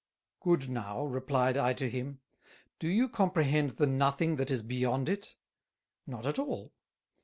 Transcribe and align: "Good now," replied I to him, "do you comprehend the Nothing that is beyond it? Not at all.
"Good 0.39 0.67
now," 0.67 1.05
replied 1.05 1.57
I 1.57 1.73
to 1.73 1.87
him, 1.87 2.21
"do 2.79 2.89
you 2.89 3.07
comprehend 3.07 3.73
the 3.77 3.85
Nothing 3.85 4.37
that 4.37 4.49
is 4.49 4.63
beyond 4.63 5.07
it? 5.07 5.35
Not 6.07 6.25
at 6.25 6.39
all. 6.39 6.73